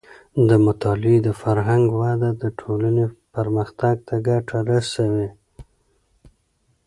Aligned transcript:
د 0.49 0.49
مطالعې 0.65 1.17
د 1.27 1.29
فرهنګ 1.41 1.85
وده 2.01 2.29
د 2.41 2.43
ټولنې 2.59 3.05
پرمختګ 3.35 3.95
ته 4.07 4.15
ګټه 4.27 4.57
رسوي. 4.69 5.29